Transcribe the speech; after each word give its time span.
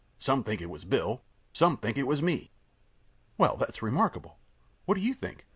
Some 0.17 0.43
think 0.43 0.61
it 0.61 0.69
was 0.71 0.83
Bill. 0.83 1.21
Some 1.53 1.77
think 1.77 1.95
it 1.95 2.07
was 2.07 2.23
me. 2.23 2.37
Q. 2.39 2.47
Well, 3.37 3.55
that 3.57 3.69
is 3.69 3.83
remarkable. 3.83 4.39
What 4.85 4.95
do 4.95 5.01
you 5.01 5.13
think? 5.13 5.45